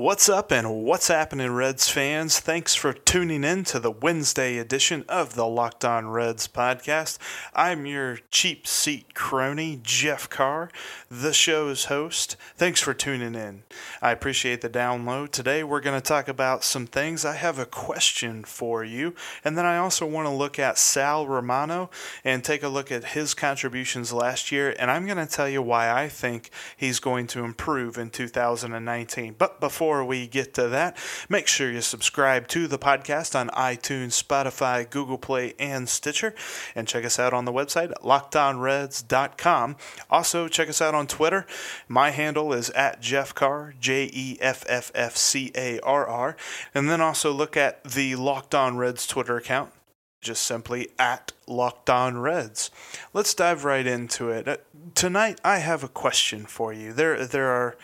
[0.00, 2.40] What's up and what's happening, Reds fans?
[2.40, 7.18] Thanks for tuning in to the Wednesday edition of the Locked On Reds podcast.
[7.54, 10.70] I'm your cheap seat crony, Jeff Carr,
[11.10, 12.38] the show's host.
[12.56, 13.64] Thanks for tuning in.
[14.00, 15.32] I appreciate the download.
[15.32, 17.26] Today we're going to talk about some things.
[17.26, 19.14] I have a question for you,
[19.44, 21.90] and then I also want to look at Sal Romano
[22.24, 25.60] and take a look at his contributions last year, and I'm going to tell you
[25.60, 29.34] why I think he's going to improve in 2019.
[29.36, 30.96] But before before we get to that,
[31.28, 36.32] make sure you subscribe to the podcast on iTunes, Spotify, Google Play, and Stitcher.
[36.76, 39.76] And check us out on the website lockedonreds.com.
[40.08, 41.44] Also, check us out on Twitter.
[41.88, 46.36] My handle is at Jeff Carr, J E F F F C A R R.
[46.72, 49.72] And then also look at the Locked On Reds Twitter account
[50.20, 52.70] just simply at Locked On Reds.
[53.12, 54.46] Let's dive right into it.
[54.46, 54.58] Uh,
[54.94, 56.92] tonight, I have a question for you.
[56.92, 57.76] There, there are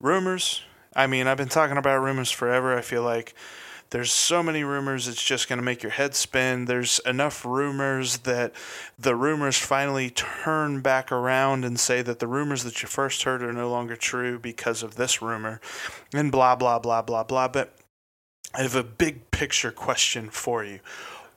[0.00, 2.76] rumors, I mean, I've been talking about rumors forever.
[2.76, 3.34] I feel like
[3.90, 6.66] there's so many rumors, it's just going to make your head spin.
[6.66, 8.52] There's enough rumors that
[8.96, 13.42] the rumors finally turn back around and say that the rumors that you first heard
[13.42, 15.60] are no longer true because of this rumor,
[16.14, 17.48] and blah, blah, blah, blah, blah.
[17.48, 17.74] But
[18.54, 20.78] I have a big picture question for you.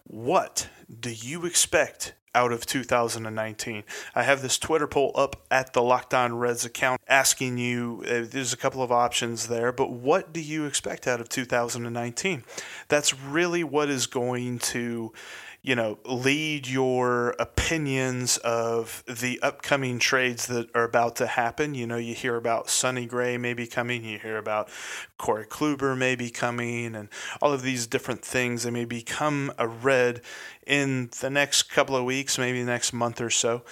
[0.03, 3.83] What do you expect out of 2019.
[4.15, 8.23] I have this Twitter poll up at the Locked On Reds account asking you, uh,
[8.23, 12.43] there's a couple of options there, but what do you expect out of 2019?
[12.87, 15.13] That's really what is going to
[15.65, 21.73] you know, lead your opinions of the upcoming trades that are about to happen.
[21.73, 24.69] You know, you hear about Sonny Gray maybe coming, you hear about
[25.17, 27.07] Corey Kluber maybe coming, and
[27.41, 28.63] all of these different things.
[28.63, 30.19] They may become a red
[30.67, 33.63] in the next couple of weeks, maybe the next month or so.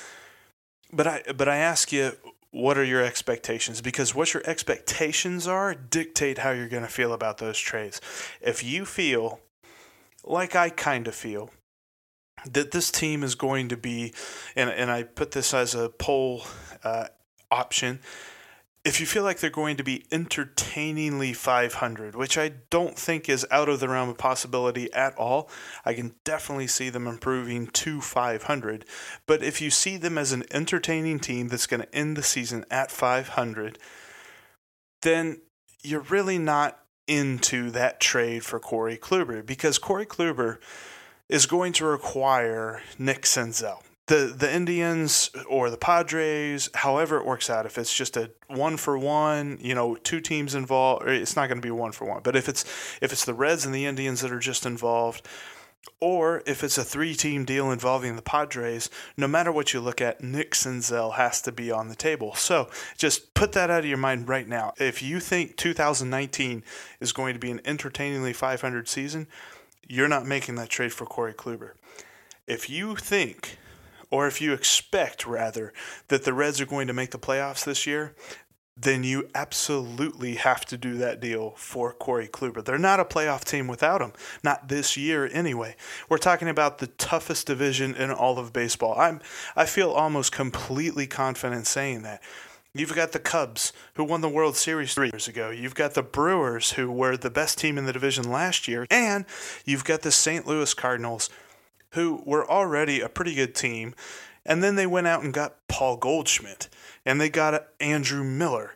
[0.93, 2.13] But I, but I ask you,
[2.51, 3.81] what are your expectations?
[3.81, 7.99] Because what your expectations are dictate how you're going to feel about those trades.
[8.39, 9.41] If you feel
[10.23, 11.49] like I kind of feel
[12.45, 14.13] that this team is going to be,
[14.55, 16.43] and, and I put this as a poll
[16.83, 17.07] uh,
[17.49, 17.99] option.
[18.83, 23.45] If you feel like they're going to be entertainingly 500, which I don't think is
[23.51, 25.49] out of the realm of possibility at all,
[25.85, 28.85] I can definitely see them improving to 500.
[29.27, 32.65] But if you see them as an entertaining team that's going to end the season
[32.71, 33.77] at 500,
[35.03, 35.41] then
[35.83, 40.57] you're really not into that trade for Corey Kluber because Corey Kluber
[41.31, 43.81] is going to require Nick Senzel.
[44.07, 48.75] The, the Indians or the Padres, however it works out, if it's just a one
[48.75, 52.21] for one, you know, two teams involved, it's not going to be one for one.
[52.21, 52.65] But if it's
[53.01, 55.25] if it's the Reds and the Indians that are just involved,
[56.01, 60.01] or if it's a three team deal involving the Padres, no matter what you look
[60.01, 62.35] at, Nick Senzel has to be on the table.
[62.35, 64.73] So just put that out of your mind right now.
[64.77, 66.65] If you think 2019
[66.99, 69.27] is going to be an entertainingly 500 season,
[69.87, 71.71] you're not making that trade for Corey Kluber.
[72.47, 73.57] If you think,
[74.09, 75.73] or if you expect rather,
[76.09, 78.15] that the Reds are going to make the playoffs this year,
[78.77, 82.63] then you absolutely have to do that deal for Corey Kluber.
[82.63, 85.75] They're not a playoff team without him, not this year anyway.
[86.09, 88.97] We're talking about the toughest division in all of baseball.
[88.97, 89.21] I'm
[89.55, 92.21] I feel almost completely confident saying that.
[92.73, 95.49] You've got the Cubs, who won the World Series three years ago.
[95.49, 98.87] You've got the Brewers, who were the best team in the division last year.
[98.89, 99.25] And
[99.65, 100.47] you've got the St.
[100.47, 101.29] Louis Cardinals,
[101.91, 103.93] who were already a pretty good team.
[104.45, 106.69] And then they went out and got Paul Goldschmidt,
[107.05, 108.75] and they got Andrew Miller.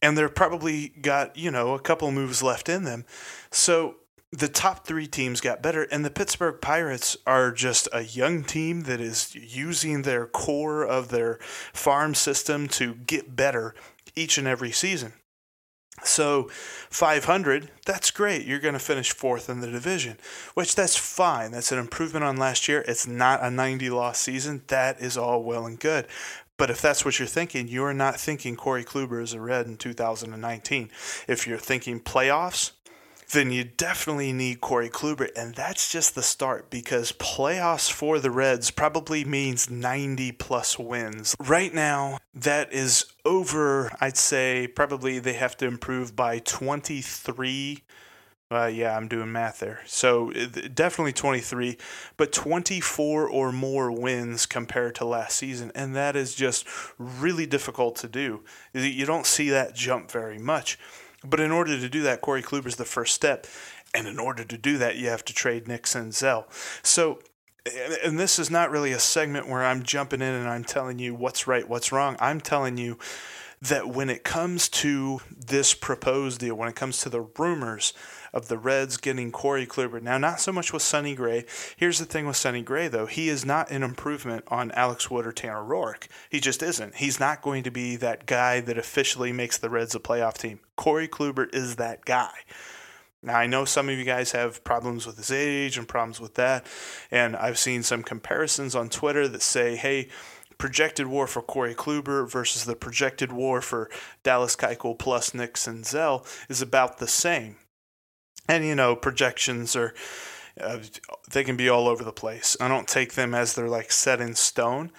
[0.00, 3.04] And they're probably got, you know, a couple moves left in them.
[3.50, 3.96] So
[4.36, 8.82] the top three teams got better, and the Pittsburgh Pirates are just a young team
[8.82, 11.38] that is using their core of their
[11.72, 13.74] farm system to get better
[14.16, 15.12] each and every season.
[16.02, 16.48] So
[16.90, 18.44] 500, that's great.
[18.44, 20.18] You're going to finish fourth in the division,
[20.54, 21.52] which that's fine.
[21.52, 22.84] That's an improvement on last year.
[22.88, 24.62] It's not a 90 loss season.
[24.66, 26.08] That is all well and good.
[26.56, 29.76] But if that's what you're thinking, you're not thinking Corey Kluber is a red in
[29.76, 30.90] 2019.
[31.28, 32.72] If you're thinking playoffs,
[33.32, 35.28] then you definitely need Corey Kluber.
[35.36, 41.34] And that's just the start because playoffs for the Reds probably means 90 plus wins.
[41.38, 47.82] Right now, that is over, I'd say, probably they have to improve by 23.
[48.50, 49.80] Uh, yeah, I'm doing math there.
[49.86, 51.76] So definitely 23,
[52.16, 55.72] but 24 or more wins compared to last season.
[55.74, 56.66] And that is just
[56.98, 58.44] really difficult to do.
[58.72, 60.78] You don't see that jump very much.
[61.24, 63.46] But in order to do that, Corey Kluber is the first step.
[63.94, 66.44] And in order to do that, you have to trade Nick Senzel.
[66.82, 67.20] So
[68.04, 71.14] and this is not really a segment where I'm jumping in and I'm telling you
[71.14, 72.16] what's right, what's wrong.
[72.20, 72.98] I'm telling you
[73.68, 77.94] that when it comes to this proposed deal, when it comes to the rumors
[78.32, 81.46] of the Reds getting Corey Kluber, now not so much with Sonny Gray.
[81.76, 83.06] Here's the thing with Sonny Gray, though.
[83.06, 86.08] He is not an improvement on Alex Wood or Tanner Roark.
[86.28, 86.96] He just isn't.
[86.96, 90.60] He's not going to be that guy that officially makes the Reds a playoff team.
[90.76, 92.32] Corey Kluber is that guy.
[93.22, 96.34] Now, I know some of you guys have problems with his age and problems with
[96.34, 96.66] that.
[97.10, 100.10] And I've seen some comparisons on Twitter that say, hey,
[100.58, 103.90] projected WAR for Corey Kluber versus the projected WAR for
[104.22, 107.56] Dallas Keuchel plus Nick Senzel is about the same.
[108.48, 109.94] And, you know, projections are,
[110.60, 110.78] uh,
[111.30, 112.56] they can be all over the place.
[112.60, 114.90] I don't take them as they're like set in stone.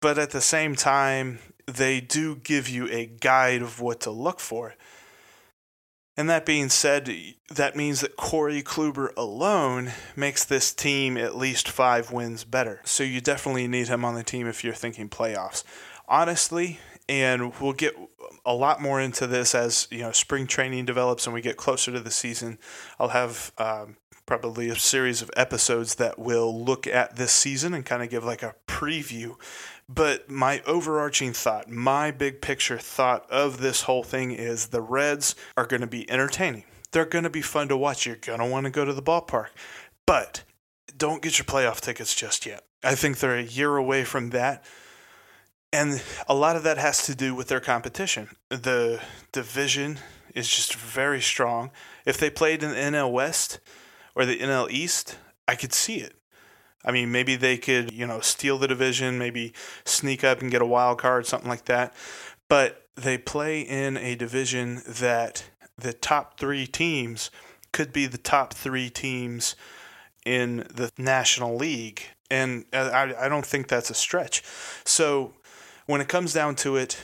[0.00, 4.40] But at the same time, they do give you a guide of what to look
[4.40, 4.74] for.
[6.16, 7.10] And that being said,
[7.50, 12.82] that means that Corey Kluber alone makes this team at least five wins better.
[12.84, 15.64] So you definitely need him on the team if you're thinking playoffs.
[16.06, 17.96] Honestly, and we'll get
[18.44, 21.92] a lot more into this as you know spring training develops and we get closer
[21.92, 22.58] to the season.
[22.98, 27.84] I'll have um, probably a series of episodes that will look at this season and
[27.84, 29.36] kind of give like a preview
[29.88, 35.34] but my overarching thought, my big picture thought of this whole thing is the Reds
[35.56, 36.64] are going to be entertaining.
[36.92, 38.06] They're going to be fun to watch.
[38.06, 39.48] You're going to want to go to the ballpark.
[40.06, 40.44] But
[40.96, 42.64] don't get your playoff tickets just yet.
[42.84, 44.64] I think they're a year away from that.
[45.72, 48.28] And a lot of that has to do with their competition.
[48.50, 49.00] The
[49.32, 49.98] division
[50.34, 51.70] is just very strong.
[52.04, 53.58] If they played in the NL West
[54.14, 55.16] or the NL East,
[55.48, 56.14] I could see it.
[56.84, 59.52] I mean, maybe they could, you know, steal the division, maybe
[59.84, 61.94] sneak up and get a wild card, something like that.
[62.48, 65.44] But they play in a division that
[65.78, 67.30] the top three teams
[67.72, 69.56] could be the top three teams
[70.26, 72.02] in the National League.
[72.30, 74.42] And uh, I, I don't think that's a stretch.
[74.84, 75.34] So
[75.86, 77.02] when it comes down to it,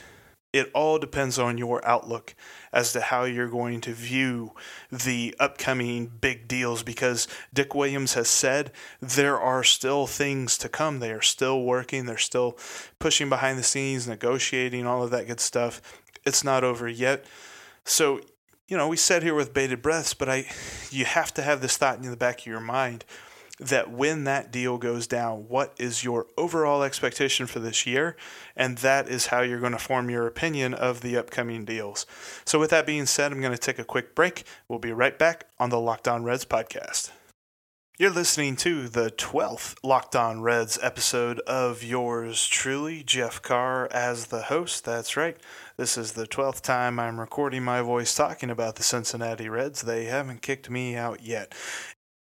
[0.51, 2.33] it all depends on your outlook
[2.73, 4.51] as to how you're going to view
[4.91, 10.99] the upcoming big deals because Dick Williams has said there are still things to come.
[10.99, 12.57] They are still working, they're still
[12.97, 15.81] pushing behind the scenes, negotiating, all of that good stuff.
[16.25, 17.25] It's not over yet.
[17.85, 18.21] So,
[18.67, 20.47] you know, we said here with bated breaths, but I
[20.89, 23.05] you have to have this thought in the back of your mind
[23.59, 28.15] that when that deal goes down, what is your overall expectation for this year?
[28.55, 32.05] And that is how you're going to form your opinion of the upcoming deals.
[32.45, 34.43] So, with that being said, I'm going to take a quick break.
[34.67, 37.11] We'll be right back on the Locked On Reds podcast.
[37.99, 44.27] You're listening to the 12th Locked On Reds episode of yours truly, Jeff Carr, as
[44.27, 44.85] the host.
[44.85, 45.35] That's right.
[45.75, 49.81] This is the 12th time I'm recording my voice talking about the Cincinnati Reds.
[49.81, 51.53] They haven't kicked me out yet.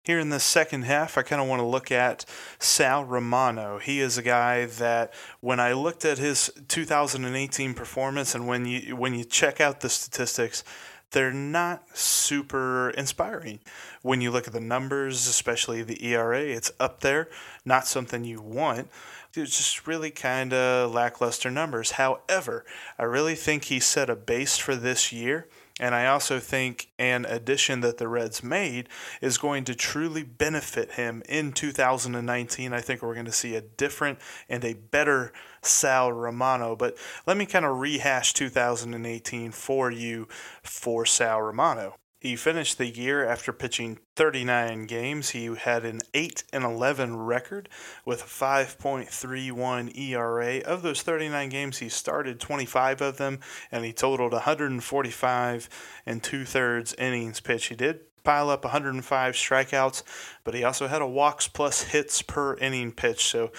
[0.03, 2.25] Here in the second half, I kind of want to look at
[2.57, 3.77] Sal Romano.
[3.77, 8.95] He is a guy that, when I looked at his 2018 performance, and when you
[8.95, 10.63] when you check out the statistics,
[11.11, 13.59] they're not super inspiring.
[14.01, 17.29] When you look at the numbers, especially the ERA, it's up there.
[17.63, 18.89] Not something you want.
[19.35, 21.91] It's just really kind of lackluster numbers.
[21.91, 22.65] However,
[22.97, 25.47] I really think he set a base for this year
[25.81, 28.87] and I also think an addition that the Reds made
[29.19, 32.71] is going to truly benefit him in 2019.
[32.71, 35.33] I think we're going to see a different and a better
[35.63, 36.75] Sal Romano.
[36.75, 40.27] But let me kind of rehash 2018 for you
[40.61, 41.95] for Sal Romano.
[42.21, 45.31] He finished the year after pitching 39 games.
[45.31, 47.67] He had an 8 and 11 record
[48.05, 50.59] with a 5.31 ERA.
[50.59, 53.39] Of those 39 games, he started 25 of them,
[53.71, 55.69] and he totaled 145
[56.05, 57.69] and two thirds innings pitched.
[57.69, 60.03] He did pile up 105 strikeouts,
[60.43, 63.25] but he also had a walks plus hits per inning pitch.
[63.25, 63.51] So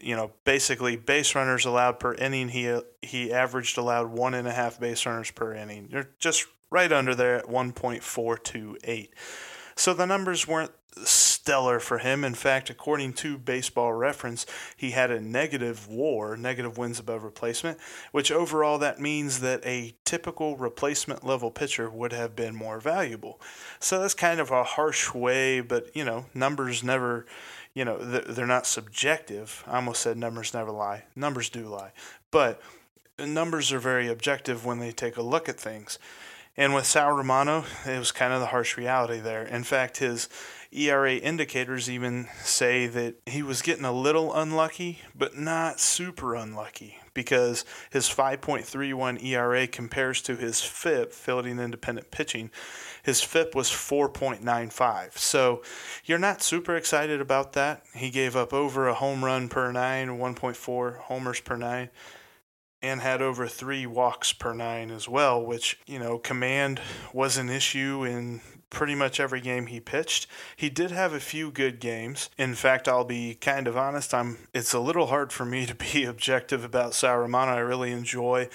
[0.00, 2.48] you know, basically base runners allowed per inning.
[2.48, 5.88] He he averaged allowed one and a half base runners per inning.
[5.90, 6.46] You're just
[6.76, 9.08] right under there at 1.428.
[9.76, 10.72] So the numbers weren't
[11.04, 12.22] stellar for him.
[12.22, 14.44] In fact, according to Baseball Reference,
[14.76, 17.78] he had a negative WAR, negative wins above replacement,
[18.12, 23.40] which overall that means that a typical replacement level pitcher would have been more valuable.
[23.80, 27.24] So that's kind of a harsh way, but you know, numbers never,
[27.72, 29.64] you know, they're not subjective.
[29.66, 31.04] I almost said numbers never lie.
[31.16, 31.92] Numbers do lie.
[32.30, 32.60] But
[33.18, 35.98] uh, numbers are very objective when they take a look at things.
[36.58, 39.42] And with Sal Romano, it was kind of the harsh reality there.
[39.42, 40.28] In fact, his
[40.72, 46.98] ERA indicators even say that he was getting a little unlucky, but not super unlucky
[47.12, 52.50] because his 5.31 ERA compares to his FIP, fielding independent pitching.
[53.02, 55.18] His FIP was 4.95.
[55.18, 55.62] So
[56.04, 57.84] you're not super excited about that.
[57.94, 61.90] He gave up over a home run per nine, 1.4 homers per nine
[62.82, 66.80] and had over three walks per nine as well, which, you know, command
[67.12, 68.40] was an issue in
[68.70, 70.26] pretty much every game he pitched.
[70.56, 72.30] He did have a few good games.
[72.36, 75.74] In fact, I'll be kind of honest, I'm it's a little hard for me to
[75.74, 77.52] be objective about Sal Romano.
[77.52, 78.48] I really enjoy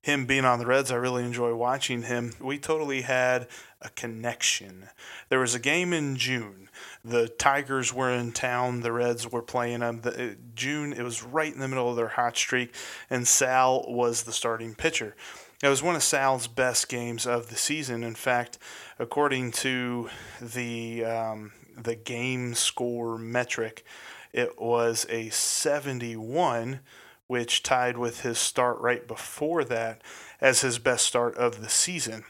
[0.00, 0.92] him being on the Reds.
[0.92, 2.34] I really enjoy watching him.
[2.38, 3.48] We totally had
[3.80, 4.88] a connection.
[5.30, 6.63] There was a game in June.
[7.04, 8.80] The Tigers were in town.
[8.80, 10.00] The Reds were playing them.
[10.00, 12.74] The, uh, June, it was right in the middle of their hot streak,
[13.10, 15.14] and Sal was the starting pitcher.
[15.62, 18.04] It was one of Sal's best games of the season.
[18.04, 18.58] In fact,
[18.98, 20.08] according to
[20.40, 23.84] the um, the game score metric,
[24.32, 26.80] it was a 71,
[27.26, 30.02] which tied with his start right before that
[30.40, 32.24] as his best start of the season.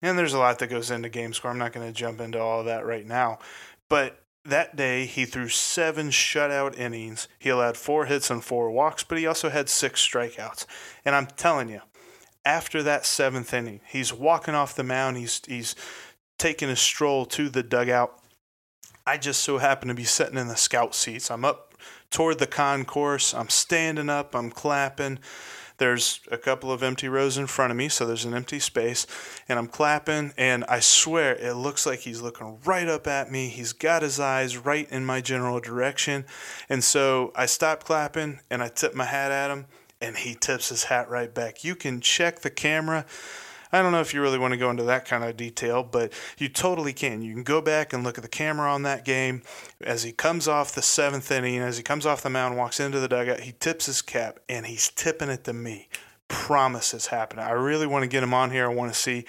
[0.00, 1.50] And there's a lot that goes into game score.
[1.50, 3.38] I'm not going to jump into all of that right now.
[3.92, 7.28] But that day, he threw seven shutout innings.
[7.38, 10.64] He allowed four hits and four walks, but he also had six strikeouts.
[11.04, 11.82] And I'm telling you,
[12.42, 15.18] after that seventh inning, he's walking off the mound.
[15.18, 15.76] He's he's
[16.38, 18.18] taking a stroll to the dugout.
[19.06, 21.30] I just so happen to be sitting in the scout seats.
[21.30, 21.74] I'm up
[22.10, 23.34] toward the concourse.
[23.34, 24.34] I'm standing up.
[24.34, 25.18] I'm clapping.
[25.82, 29.04] There's a couple of empty rows in front of me, so there's an empty space,
[29.48, 33.48] and I'm clapping, and I swear it looks like he's looking right up at me.
[33.48, 36.24] He's got his eyes right in my general direction,
[36.68, 39.66] and so I stop clapping and I tip my hat at him,
[40.00, 41.64] and he tips his hat right back.
[41.64, 43.04] You can check the camera.
[43.72, 46.12] I don't know if you really want to go into that kind of detail, but
[46.36, 47.22] you totally can.
[47.22, 49.42] You can go back and look at the camera on that game
[49.80, 53.00] as he comes off the seventh inning, as he comes off the mound, walks into
[53.00, 55.88] the dugout, he tips his cap and he's tipping it to me.
[56.28, 57.44] Promise it's happening.
[57.44, 58.64] I really want to get him on here.
[58.70, 59.24] I want to see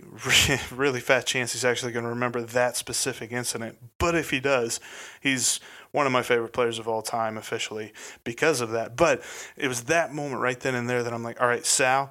[0.70, 3.78] really fat chance he's actually going to remember that specific incident.
[3.98, 4.80] But if he does,
[5.20, 5.60] he's
[5.92, 7.92] one of my favorite players of all time officially
[8.24, 8.96] because of that.
[8.96, 9.22] But
[9.56, 12.10] it was that moment right then and there that I'm like, all right, Sal,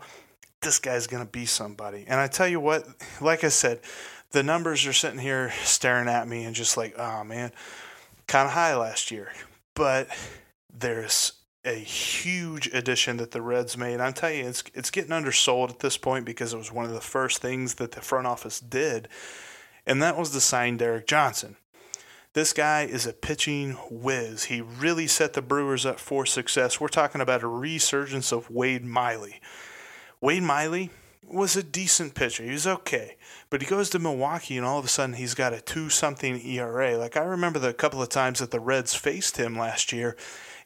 [0.61, 2.05] this guy's going to be somebody.
[2.07, 2.87] And I tell you what,
[3.19, 3.79] like I said,
[4.31, 7.51] the numbers are sitting here staring at me and just like, oh man,
[8.27, 9.31] kind of high last year.
[9.73, 10.07] But
[10.73, 11.33] there's
[11.65, 13.99] a huge addition that the Reds made.
[13.99, 16.93] I'm telling you, it's it's getting undersold at this point because it was one of
[16.93, 19.07] the first things that the front office did,
[19.85, 21.57] and that was to sign Derek Johnson.
[22.33, 24.45] This guy is a pitching whiz.
[24.45, 26.79] He really set the Brewers up for success.
[26.79, 29.41] We're talking about a resurgence of Wade Miley.
[30.21, 30.91] Wade Miley
[31.27, 32.43] was a decent pitcher.
[32.43, 33.17] He was okay.
[33.49, 36.39] But he goes to Milwaukee and all of a sudden he's got a 2 something
[36.45, 36.97] ERA.
[36.97, 40.15] Like I remember the couple of times that the Reds faced him last year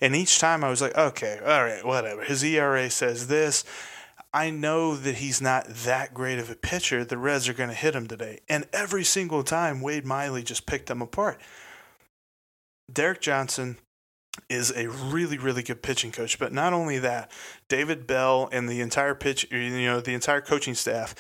[0.02, 3.64] and each time I was like, "Okay, all right, whatever." His ERA says this.
[4.34, 7.06] I know that he's not that great of a pitcher.
[7.06, 8.42] The Reds are going to hit him today.
[8.50, 11.40] And every single time Wade Miley just picked them apart.
[12.92, 13.78] Derek Johnson
[14.50, 16.40] is a really really good pitching coach.
[16.40, 17.32] But not only that
[17.68, 21.16] david bell and the entire pitch you know the entire coaching staff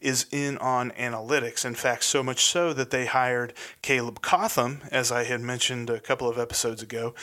[0.00, 1.64] is in on analytics.
[1.64, 6.00] In fact so much so that they hired caleb cotham as i had mentioned a
[6.00, 7.14] couple of episodes ago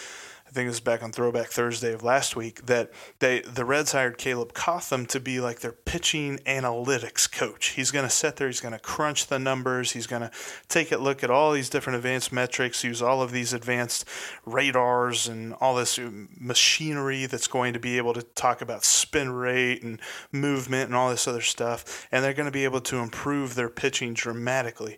[0.52, 4.18] think it was back on Throwback Thursday of last week that they the Reds hired
[4.18, 7.70] Caleb Cotham to be like their pitching analytics coach.
[7.70, 10.32] He's going to sit there, he's going to crunch the numbers, he's going to
[10.70, 14.08] take a look at all these different advanced metrics, use all of these advanced
[14.46, 16.10] radars and all this uh,
[16.40, 20.00] machinery that's going to be able to talk about spin rate and
[20.32, 23.70] movement and all this other stuff, and they're going to be able to improve their
[23.70, 24.98] pitching dramatically.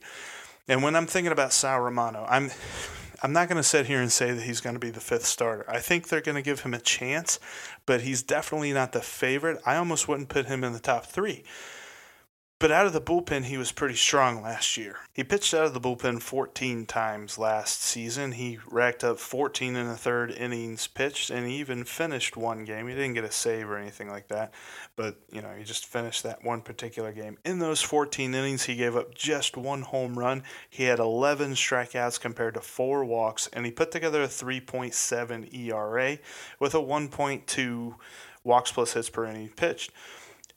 [0.68, 2.52] And when I'm thinking about Sal Romano, I'm
[3.24, 5.26] I'm not going to sit here and say that he's going to be the fifth
[5.26, 5.66] starter.
[5.68, 7.40] I think they're going to give him a chance,
[7.86, 9.60] but he's definitely not the favorite.
[9.66, 11.44] I almost wouldn't put him in the top three.
[12.60, 14.98] But out of the bullpen, he was pretty strong last year.
[15.14, 18.32] He pitched out of the bullpen 14 times last season.
[18.32, 22.88] He racked up 14 and a third innings pitched, and he even finished one game.
[22.88, 24.56] He didn't get a save or anything like that,
[24.96, 27.38] but you know he just finished that one particular game.
[27.46, 30.42] In those 14 innings, he gave up just one home run.
[30.68, 36.18] He had 11 strikeouts compared to four walks, and he put together a 3.7 ERA
[36.60, 37.96] with a 1.2
[38.44, 39.92] walks plus hits per inning pitched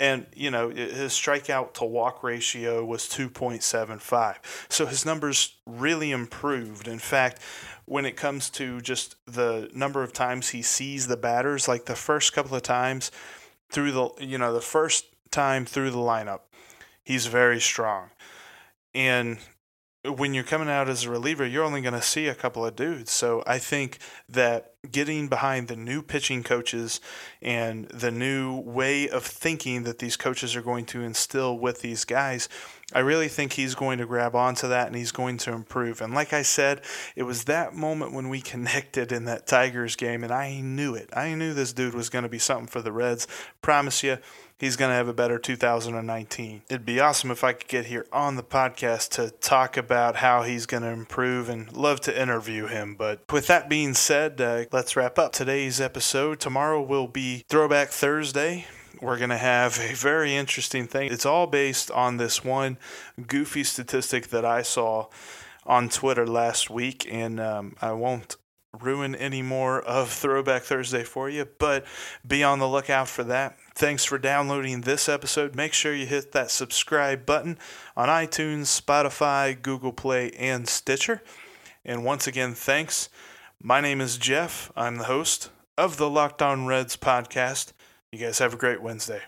[0.01, 4.37] and you know his strikeout to walk ratio was 2.75
[4.69, 7.41] so his numbers really improved in fact
[7.85, 11.95] when it comes to just the number of times he sees the batters like the
[11.95, 13.13] first couple of times
[13.71, 16.41] through the you know the first time through the lineup
[17.11, 18.11] He's very strong.
[18.95, 19.39] And
[20.05, 22.75] when you're coming out as a reliever, you're only going to see a couple of
[22.75, 23.11] dudes.
[23.11, 27.01] So I think that getting behind the new pitching coaches
[27.43, 32.05] and the new way of thinking that these coaches are going to instill with these
[32.05, 32.49] guys,
[32.93, 36.01] I really think he's going to grab onto that and he's going to improve.
[36.01, 36.83] And like I said,
[37.15, 41.11] it was that moment when we connected in that Tigers game, and I knew it.
[41.13, 43.27] I knew this dude was going to be something for the Reds.
[43.63, 44.19] Promise you,
[44.59, 46.63] he's going to have a better 2019.
[46.69, 50.43] It'd be awesome if I could get here on the podcast to talk about how
[50.43, 52.95] he's going to improve and love to interview him.
[52.95, 56.41] But with that being said, uh, let's wrap up today's episode.
[56.41, 58.67] Tomorrow will be Throwback Thursday.
[59.01, 61.11] We're going to have a very interesting thing.
[61.11, 62.77] It's all based on this one
[63.27, 65.09] goofy statistic that I saw
[65.65, 68.37] on Twitter last week, and um, I won't
[68.79, 71.85] ruin any more of Throwback Thursday for you, but
[72.27, 73.57] be on the lookout for that.
[73.75, 75.55] Thanks for downloading this episode.
[75.57, 77.59] Make sure you hit that subscribe button
[77.97, 81.23] on iTunes, Spotify, Google Play, and Stitcher.
[81.85, 83.09] And once again, thanks.
[83.63, 84.71] My name is Jeff.
[84.77, 87.73] I'm the host of the Locked On Reds podcast.
[88.13, 89.21] You guys have a great Wednesday.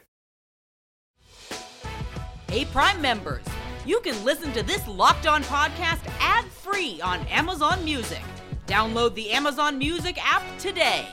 [2.49, 3.45] Hey, Prime members,
[3.87, 8.23] you can listen to this Locked On podcast ad free on Amazon Music.
[8.67, 11.07] Download the Amazon Music app today.